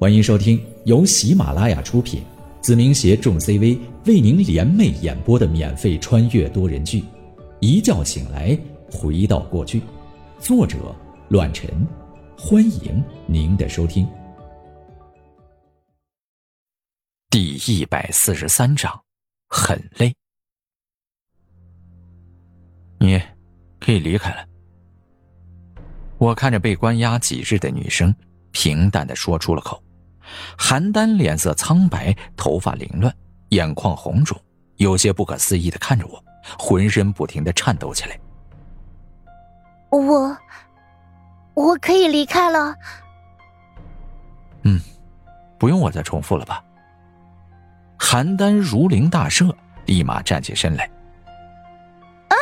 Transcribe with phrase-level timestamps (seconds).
[0.00, 2.22] 欢迎收听由喜马拉雅出品，
[2.60, 3.76] 子明携众 CV
[4.06, 7.00] 为您联袂演播的免费穿越多人剧
[7.58, 8.56] 《一觉醒来
[8.92, 9.80] 回到过去》，
[10.38, 10.94] 作者：
[11.30, 11.68] 乱臣。
[12.38, 14.08] 欢迎您的收听。
[17.28, 19.02] 第一百四十三章，
[19.48, 20.14] 很累。
[23.00, 23.20] 你
[23.80, 24.46] 可以离开了。
[26.18, 28.14] 我看着被关押几日的女生，
[28.52, 29.82] 平淡的说出了口。
[30.58, 33.14] 邯郸脸色苍白，头发凌乱，
[33.50, 34.38] 眼眶红肿，
[34.76, 36.22] 有些不可思议的看着我，
[36.58, 38.18] 浑身不停的颤抖起来。
[39.90, 40.36] 我，
[41.54, 42.74] 我可以离开了。
[44.62, 44.80] 嗯，
[45.58, 46.62] 不用我再重复了吧？
[47.98, 49.54] 邯郸如临大赦，
[49.86, 50.84] 立马站起身来，
[52.28, 52.34] 啊！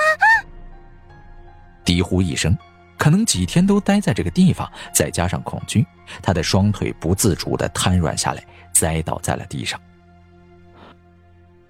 [1.84, 2.56] 低呼一声。
[2.98, 5.86] 可能几天都待在这个地方，再加上恐惧，
[6.22, 9.80] 他的双腿不自主的瘫软下来，栽倒在了地上。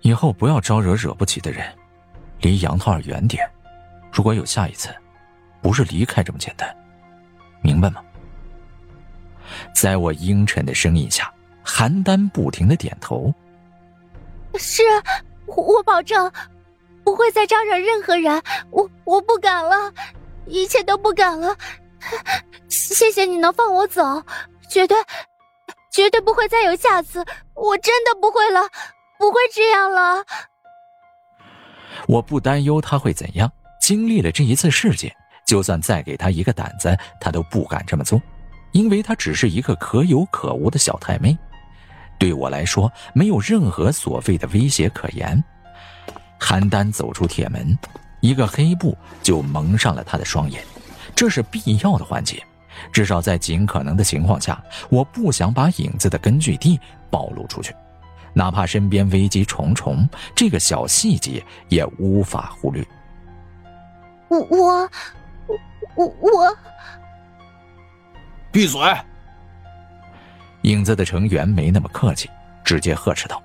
[0.02, 1.66] 以后不要招惹惹不起的人，
[2.40, 3.48] 离杨桃儿远点。
[4.12, 4.88] 如果有下一次，
[5.60, 6.74] 不是离开这么简单，
[7.60, 8.00] 明白吗？
[9.74, 11.32] 在我阴沉的声音下，
[11.64, 13.34] 邯郸不停的点头。
[14.58, 14.82] 是，
[15.46, 16.30] 我保证，
[17.04, 18.42] 不会再招惹任何人。
[18.70, 19.92] 我我不敢了。
[20.46, 21.56] 一切都不敢了，
[22.68, 24.22] 谢谢你能放我走，
[24.70, 24.96] 绝对，
[25.92, 28.68] 绝对不会再有下次，我真的不会了，
[29.18, 30.24] 不会这样了。
[32.06, 35.14] 我不担忧他会怎样，经历了这一次事件，
[35.46, 38.20] 就算再给他一个胆子，他都不敢这么做，
[38.72, 41.36] 因为他只是一个可有可无的小太妹，
[42.18, 45.42] 对我来说没有任何所谓的威胁可言。
[46.38, 47.76] 邯郸走出铁门。
[48.26, 50.60] 一个黑布就蒙上了他的双眼，
[51.14, 52.42] 这是必要的环节。
[52.92, 54.60] 至少在尽可能的情况下，
[54.90, 57.72] 我不想把影子的根据地暴露出去，
[58.34, 62.84] 哪怕身边危机重重，这个小细节也无法忽略。
[64.28, 64.90] 我我
[65.94, 66.56] 我我，
[68.50, 68.80] 闭嘴！
[70.62, 72.28] 影子的成员没那么客气，
[72.64, 73.40] 直接呵斥道：“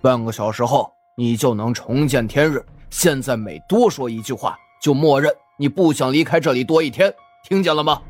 [0.00, 5.28] 半个小时后，你就能重见天日。”现在每多说一句话，就默认
[5.58, 7.12] 你不想离开这里多一天，
[7.42, 8.00] 听见了吗？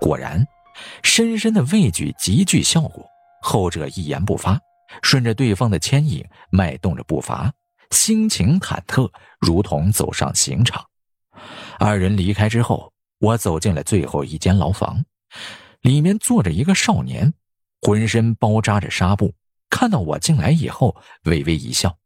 [0.00, 0.46] 果然，
[1.02, 3.04] 深深的畏惧极具效果。
[3.42, 4.60] 后者一言不发，
[5.02, 7.52] 顺着对方的牵引迈动着步伐，
[7.90, 9.10] 心情忐忑，
[9.40, 10.80] 如同走上刑场。
[11.80, 15.04] 二人离开之后，我走进了最后一间牢房，
[15.80, 17.34] 里面坐着一个少年，
[17.80, 19.34] 浑身包扎着纱布。
[19.68, 20.94] 看到我进来以后，
[21.24, 21.96] 微微一笑。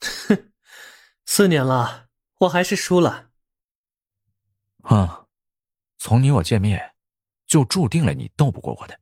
[0.00, 0.52] 哼，
[1.26, 2.08] 四年了，
[2.40, 3.30] 我还是输了。
[4.82, 5.26] 啊，
[5.98, 6.94] 从你我见面，
[7.46, 9.00] 就注定了你斗不过我的。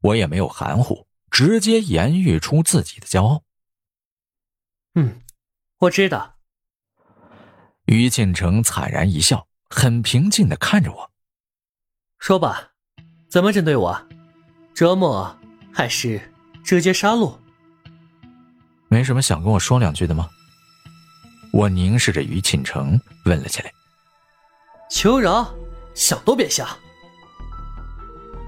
[0.00, 3.44] 我也没有含糊，直接言喻出自己的骄傲。
[4.94, 5.22] 嗯，
[5.78, 6.38] 我知道。
[7.86, 11.10] 于庆成惨然一笑，很平静的看着我，
[12.18, 12.74] 说吧，
[13.30, 14.08] 怎么针对我？
[14.74, 15.36] 折磨
[15.72, 17.36] 还是直接杀戮？
[18.88, 20.28] 没什么想跟我说两句的吗？
[21.50, 23.72] 我凝视着于庆成问了起来。
[24.90, 25.54] 求饶，
[25.94, 26.68] 想都别想。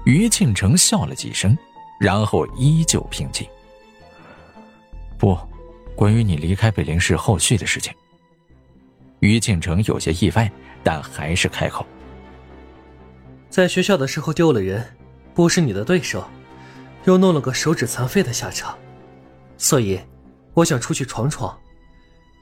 [0.05, 1.57] 于庆成笑了几声，
[1.99, 3.47] 然后依旧平静。
[5.17, 5.37] 不，
[5.95, 7.93] 关于你离开北陵市后续的事情。
[9.19, 10.51] 于庆成有些意外，
[10.83, 11.85] 但还是开口。
[13.49, 14.95] 在学校的时候丢了人，
[15.35, 16.27] 不是你的对手，
[17.05, 18.77] 又弄了个手指残废的下场，
[19.57, 19.99] 所以。
[20.53, 21.57] 我想出去闯闯，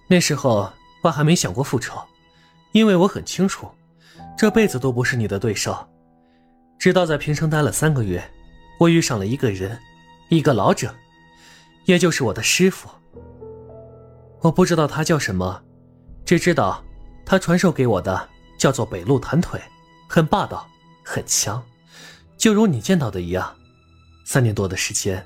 [0.07, 0.71] 那时候
[1.03, 2.01] 我还没想过复仇，
[2.71, 3.69] 因为我很清楚，
[4.37, 5.87] 这辈子都不是你的对手。
[6.79, 8.23] 直到在平城待了三个月，
[8.79, 9.79] 我遇上了一个人，
[10.29, 10.93] 一个老者，
[11.85, 12.89] 也就是我的师傅。
[14.41, 15.61] 我不知道他叫什么，
[16.25, 16.83] 只知道
[17.25, 18.27] 他传授给我的
[18.57, 19.61] 叫做北路弹腿，
[20.07, 20.67] 很霸道，
[21.05, 21.63] 很强，
[22.37, 23.55] 就如你见到的一样。
[24.25, 25.23] 三年多的时间，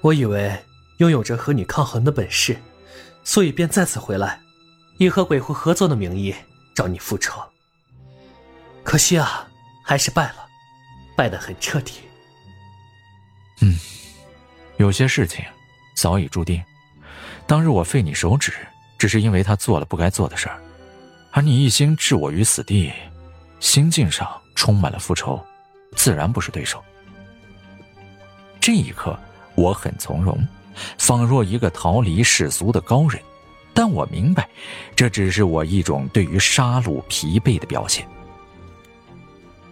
[0.00, 0.58] 我以为。
[0.98, 2.56] 拥有着和你抗衡的本事，
[3.22, 4.40] 所以便再次回来，
[4.98, 6.34] 以和鬼狐合作的名义
[6.74, 7.42] 找你复仇。
[8.82, 9.48] 可惜啊，
[9.82, 10.46] 还是败了，
[11.16, 12.00] 败得很彻底。
[13.60, 13.78] 嗯，
[14.76, 15.44] 有些事情
[15.96, 16.62] 早已注定。
[17.46, 18.52] 当日我废你手指，
[18.98, 20.62] 只是因为他做了不该做的事儿，
[21.30, 22.92] 而你一心置我于死地，
[23.58, 25.44] 心境上充满了复仇，
[25.96, 26.82] 自然不是对手。
[28.60, 29.18] 这一刻，
[29.54, 30.38] 我很从容。
[30.98, 33.20] 仿若一个逃离世俗的高人，
[33.72, 34.48] 但我明白，
[34.94, 38.06] 这只是我一种对于杀戮疲惫的表现。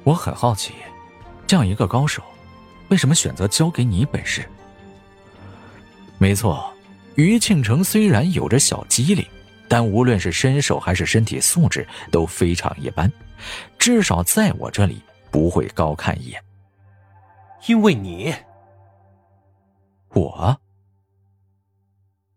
[0.04, 0.72] 我很好奇，
[1.46, 2.22] 这样一个高手，
[2.88, 4.44] 为什么选择交给你本事？
[6.19, 6.72] 没错，
[7.14, 9.25] 于庆成虽然有着小机灵，
[9.69, 13.12] 但无论是身手还是身体素质都非常一般，
[13.78, 16.43] 至少在我这里不会高看一眼。
[17.66, 18.34] 因为你，
[20.10, 20.58] 我，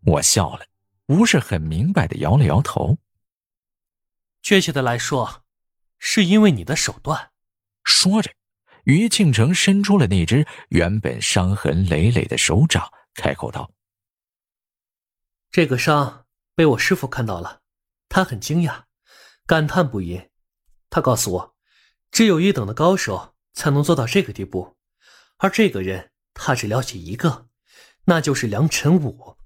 [0.06, 0.66] 我笑了，
[1.04, 2.98] 不是很明白的摇了摇头。
[4.40, 5.44] 确切的来说，
[5.98, 7.32] 是因为你的手段。
[7.82, 8.30] 说着，
[8.84, 13.72] 于庆成伸出了那只原本伤痕累累的手掌，开口道
[15.50, 17.62] ：“这个伤被我师傅看到了，
[18.08, 18.84] 他很惊讶，
[19.44, 20.28] 感叹不已。
[20.88, 21.56] 他告诉我，
[22.12, 24.76] 只有一等的高手才能做到这个地步。”
[25.38, 27.48] 而这个人，他只了解一个，
[28.04, 29.36] 那就是梁晨武。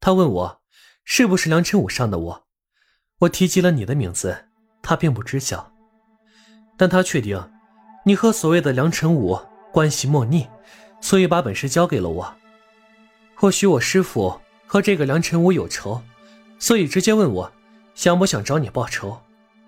[0.00, 0.60] 他问我，
[1.04, 2.46] 是不是梁晨武伤的我？
[3.18, 4.46] 我提及了你的名字，
[4.82, 5.72] 他并不知晓，
[6.78, 7.50] 但他确定，
[8.06, 9.38] 你和所谓的梁晨武
[9.70, 10.48] 关系莫逆，
[11.02, 12.34] 所以把本事交给了我。
[13.34, 16.02] 或许我师父和这个梁晨武有仇，
[16.58, 17.52] 所以直接问我，
[17.94, 19.20] 想不想找你报仇？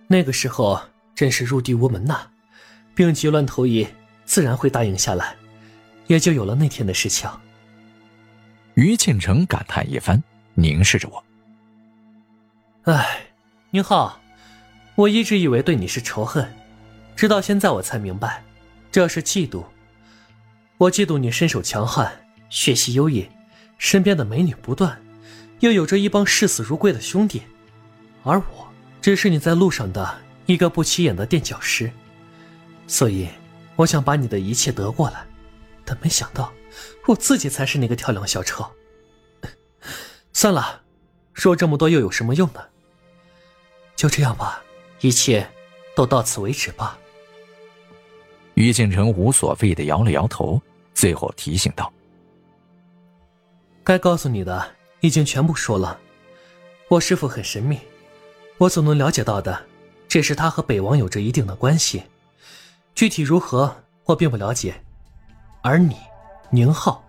[0.08, 0.80] 那个时候
[1.14, 2.30] 真是入地无门呐，
[2.94, 3.86] 病急乱投医。
[4.24, 5.36] 自然会答应下来，
[6.06, 7.28] 也就有了那天的事情。
[8.74, 10.22] 于庆成感叹一番，
[10.54, 11.24] 凝视着我。
[12.84, 13.26] 唉，
[13.70, 14.20] 宁浩，
[14.94, 16.52] 我一直以为对你是仇恨，
[17.14, 18.42] 直到现在我才明白，
[18.90, 19.64] 这是嫉妒。
[20.78, 22.10] 我嫉妒你身手强悍，
[22.48, 23.28] 血气优异，
[23.78, 25.00] 身边的美女不断，
[25.60, 27.42] 又有着一帮视死如归的兄弟，
[28.24, 28.68] 而我
[29.00, 31.90] 只是你在路上的一个不起眼的垫脚石，
[32.86, 33.28] 所以。
[33.74, 35.24] 我想把你的一切得过来，
[35.82, 36.52] 但没想到
[37.06, 38.64] 我自己才是那个跳梁小丑。
[40.32, 40.82] 算了，
[41.34, 42.64] 说这么多又有什么用呢？
[43.96, 44.62] 就这样吧，
[45.00, 45.48] 一切
[45.94, 46.98] 都到此为止吧。
[48.54, 50.60] 于敬成无所谓的摇了摇头，
[50.94, 51.92] 最后提醒道
[53.84, 55.98] ：“该告诉你的已经全部说了。
[56.88, 57.78] 我师父很神秘，
[58.58, 59.66] 我所能了解到的，
[60.08, 62.02] 只是他和北王有着一定的关系。”
[62.94, 63.74] 具体如何，
[64.04, 64.74] 我并不了解。
[65.62, 65.96] 而你，
[66.54, 67.02] 宁浩，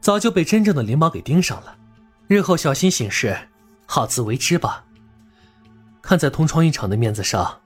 [0.00, 1.76] 早就被真正的灵宝给盯上了。
[2.26, 3.36] 日后小心行事，
[3.84, 4.84] 好自为之吧。
[6.00, 7.60] 看在同床一场的面子上，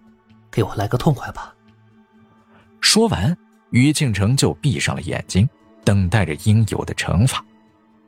[0.50, 1.54] 给我来个痛快吧。
[2.80, 3.36] 说完，
[3.70, 5.48] 于敬成就闭上了眼睛，
[5.84, 7.44] 等待着应有的惩罚。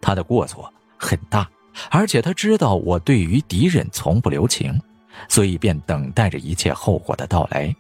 [0.01, 1.49] 他的过错很大，
[1.93, 4.81] 而且他知道我对于敌人从不留情，
[5.29, 7.73] 所以便等待着一切后果的到来。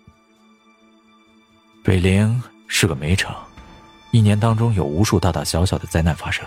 [1.82, 3.34] 北陵是个煤城，
[4.16, 6.42] 一年当中有无数大大小小的灾难发生。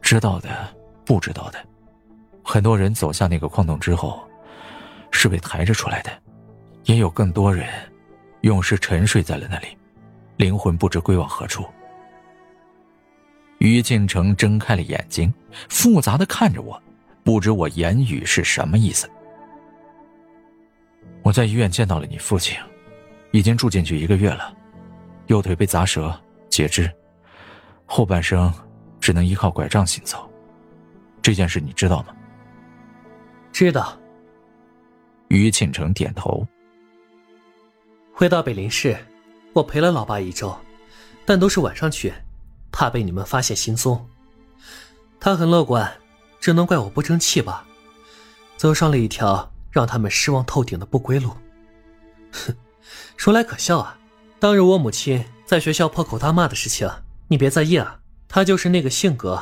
[0.00, 0.48] 知道的，
[1.04, 1.58] 不知道的，
[2.44, 4.22] 很多人走向那个矿洞之后，
[5.10, 6.10] 是被抬着出来的，
[6.84, 7.68] 也有更多人，
[8.42, 9.76] 永世沉睡在了那里，
[10.36, 11.66] 灵魂不知归往何处。
[13.58, 15.34] 于敬成睁开了眼睛，
[15.68, 16.80] 复杂的看着我，
[17.24, 19.10] 不知我言语是什么意思。
[21.24, 22.56] 我在医院见到了你父亲。
[23.32, 24.54] 已经住进去一个月了，
[25.26, 26.18] 右腿被砸折，
[26.56, 26.90] 截肢，
[27.84, 28.50] 后半生
[28.98, 30.26] 只能依靠拐杖行走。
[31.20, 32.16] 这件事你知道吗？
[33.52, 33.94] 知道。
[35.28, 36.46] 于庆成点头。
[38.10, 38.96] 回到北林市，
[39.52, 40.56] 我陪了老爸一周，
[41.26, 42.14] 但都是晚上去，
[42.72, 44.08] 怕被你们发现行踪。
[45.20, 45.92] 他很乐观，
[46.40, 47.66] 只能怪我不争气吧，
[48.56, 51.36] 走上了一条让他们失望透顶的不归路。
[52.32, 52.56] 哼。
[53.18, 53.98] 说来可笑啊，
[54.38, 56.90] 当日我母亲在学校破口大骂的事情，
[57.28, 58.00] 你别在意啊。
[58.28, 59.40] 他就是那个性格，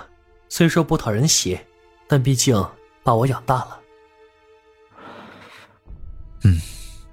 [0.50, 1.58] 虽说不讨人喜，
[2.06, 2.54] 但毕竟
[3.02, 3.80] 把我养大了。
[6.44, 6.60] 嗯，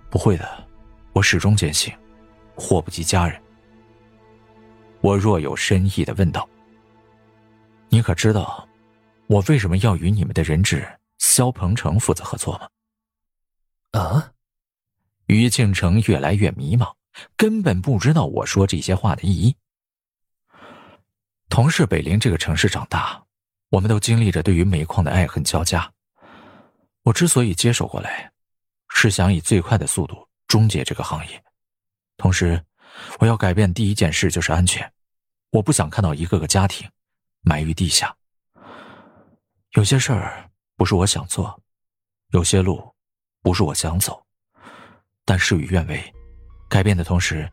[0.10, 0.68] 不会的，
[1.14, 1.94] 我始终坚信，
[2.56, 3.42] 祸不及家人。
[5.00, 6.48] 我若有深意的问道
[7.88, 8.68] ：“你可知道，
[9.28, 10.86] 我为什么要与你们的人质
[11.18, 12.68] 肖鹏程负责合作吗？”
[13.98, 14.34] 啊？
[15.28, 16.94] 于庆成越来越迷茫，
[17.36, 19.56] 根本不知道我说这些话的意义。
[21.50, 23.22] 同是北陵这个城市长大，
[23.70, 25.91] 我们都经历着对于煤矿的爱恨交加。
[27.03, 28.32] 我之所以接手过来，
[28.89, 31.44] 是想以最快的速度终结这个行业。
[32.18, 32.63] 同时，
[33.20, 34.89] 我要改变第一件事就是安全。
[35.50, 36.89] 我不想看到一个个家庭
[37.41, 38.15] 埋于地下。
[39.72, 41.62] 有些事儿不是我想做，
[42.30, 42.94] 有些路
[43.41, 44.25] 不是我想走。
[45.25, 46.13] 但事与愿违，
[46.72, 47.46] 改变的同时，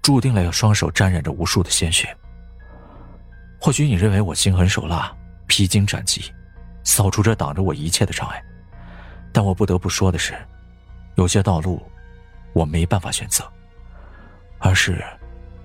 [0.00, 2.16] 注定了要双手沾染着无数的鲜血。
[3.60, 5.14] 或许你认为我心狠手辣、
[5.46, 6.32] 披荆斩棘，
[6.82, 8.42] 扫除着挡着我一切的障碍，
[9.32, 10.34] 但我不得不说的是，
[11.16, 11.82] 有些道路
[12.54, 13.44] 我没办法选择，
[14.58, 15.04] 而是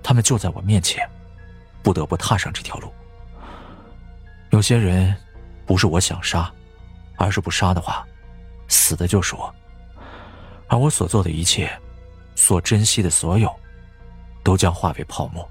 [0.02, 1.08] 他们就在我面前，
[1.82, 2.92] 不得不踏上这条路。
[4.50, 5.16] 有些人
[5.64, 6.52] 不是我想杀，
[7.16, 8.06] 而是不杀的话，
[8.68, 9.52] 死的就是我。
[10.68, 11.70] 而我所做的一切，
[12.34, 13.54] 所珍惜的所有，
[14.42, 15.48] 都将化为泡沫。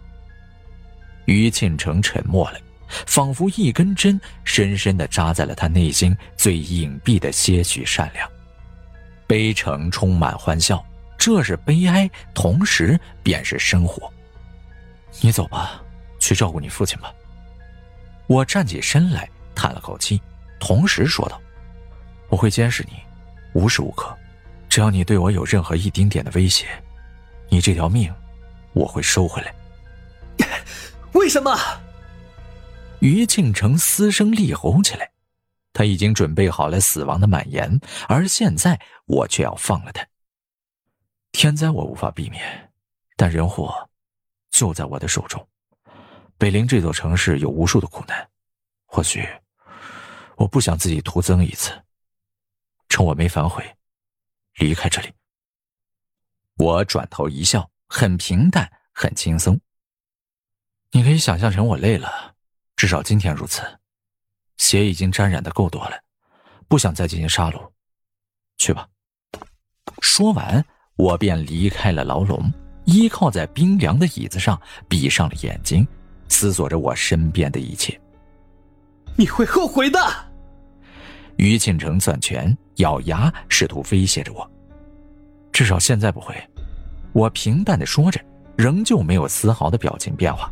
[1.26, 2.60] 于庆成沉默了，
[3.08, 8.30] 仿佛一根针深深的扎在了他内心最隐蔽的些许善良。
[9.26, 10.84] 悲诚充满欢笑，
[11.18, 14.12] 这是悲哀，同时便是生活。
[15.22, 15.82] 你走吧，
[16.20, 17.14] 去照顾你父亲吧。
[18.28, 20.22] 我站起身来，叹了口气，
[20.60, 21.42] 同时说道
[22.30, 22.94] ：“我会监视你，
[23.54, 24.16] 无时无刻。
[24.74, 26.66] 只要你对我有任何一丁点的威胁，
[27.48, 28.12] 你这条命，
[28.74, 29.54] 我会收回来。
[31.14, 31.56] ”为什么？
[33.00, 35.12] 于庆城嘶声厉吼起来。
[35.74, 40.04] 他已经准备好了死亡的蔓延，而现在我却要放了他。
[41.32, 42.72] 天灾我无法避免，
[43.16, 43.88] 但人祸
[44.50, 45.48] 就在我的手中。
[46.40, 48.28] 北陵这座城市有无数的苦难，
[48.88, 49.24] 或许
[50.36, 51.72] 我不想自己徒增一次。
[52.90, 53.64] 趁我没反悔，
[54.56, 55.12] 离开这里。
[56.58, 59.60] 我转头一笑，很平淡，很轻松。
[60.92, 62.36] 你可以想象成我累了，
[62.76, 63.62] 至少今天如此。
[64.58, 66.00] 血已经沾染的够多了，
[66.68, 67.72] 不想再进行杀戮，
[68.58, 68.88] 去吧。
[70.02, 70.64] 说完，
[70.96, 72.52] 我便离开了牢笼，
[72.86, 75.86] 依靠在冰凉的椅子上，闭上了眼睛，
[76.30, 78.00] 思索着我身边的一切。
[79.18, 80.00] 你会后悔的。
[81.38, 84.50] 于庆成攥拳，咬牙，试图威胁着我。
[85.52, 86.36] 至少现在不会。
[87.12, 88.20] 我平淡的说着，
[88.56, 90.52] 仍旧没有丝毫的表情变化。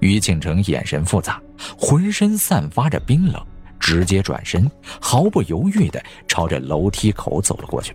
[0.00, 1.40] 于庆成眼神复杂，
[1.78, 3.42] 浑身散发着冰冷，
[3.80, 7.94] 直接转身，毫不犹豫地朝着楼梯口走了过去。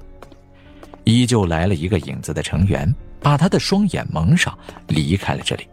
[1.04, 4.58] 依旧来了一个影子的成员，把他的双眼蒙上，
[4.88, 5.68] 离开了这里。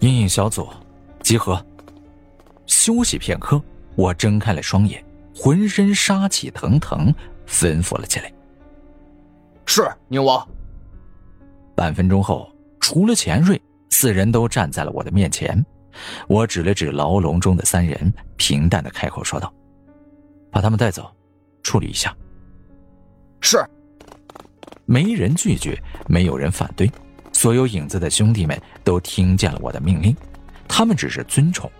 [0.00, 0.68] 阴影小组，
[1.22, 1.62] 集合。
[2.66, 3.62] 休息片刻，
[3.94, 5.04] 我睁开了双眼，
[5.34, 7.12] 浑身杀气腾腾，
[7.46, 8.32] 吩咐了起来
[9.66, 10.46] ：“是宁王。”
[11.74, 12.50] 半分钟后，
[12.80, 13.60] 除了钱瑞。
[13.90, 15.64] 四人都站在了我的面前，
[16.26, 19.54] 我指了指牢笼中的三人，平淡的开口说道
[20.50, 21.08] ：“把他们带走，
[21.62, 22.14] 处理一下。”
[23.40, 23.64] 是。
[24.84, 26.90] 没人拒绝，没有人反对，
[27.32, 30.14] 所有影子的兄弟们都听见了我的命令，
[30.66, 31.70] 他们只是尊崇，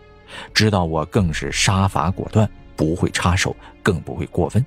[0.54, 4.64] 知道我更是杀伐果断，不会插手，更不会过分，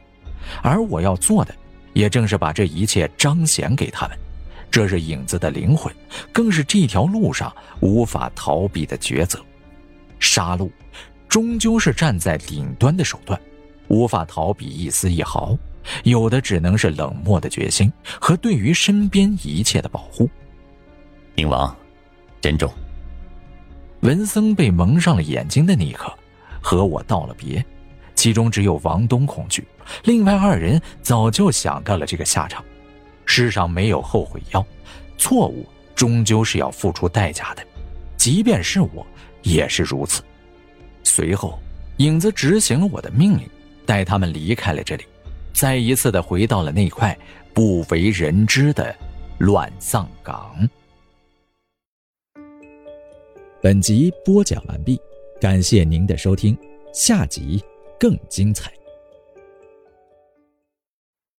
[0.61, 1.53] 而我要做的，
[1.93, 4.17] 也正是把这一切彰显给他们。
[4.69, 5.93] 这是影子的灵魂，
[6.31, 9.39] 更是这条路上无法逃避的抉择。
[10.19, 10.69] 杀戮，
[11.29, 13.39] 终究是站在顶端的手段，
[13.87, 15.57] 无法逃避一丝一毫，
[16.03, 20.29] 有的只能是冷漠的决心和对于身边一切的保护。
[21.35, 21.73] 冥王，
[22.41, 22.71] 珍重。
[24.01, 26.13] 文森被蒙上了眼睛的那一刻，
[26.61, 27.65] 和我道了别，
[28.17, 29.65] 其中只有王东恐惧，
[30.03, 32.65] 另外二人早就想到了这个下场。
[33.25, 34.65] 世上没有后悔药，
[35.17, 37.63] 错误终究是要付出代价的，
[38.17, 39.05] 即便是我
[39.43, 40.23] 也是如此。
[41.03, 41.59] 随后，
[41.97, 43.47] 影子执行了我的命令，
[43.85, 45.05] 带他们离开了这里，
[45.53, 47.15] 再一次的回到了那块
[47.53, 48.95] 不为人知的
[49.37, 50.67] 乱葬岗。
[53.61, 54.99] 本集播讲完毕，
[55.39, 56.57] 感谢您的收听，
[56.93, 57.63] 下集
[57.99, 58.76] 更精彩。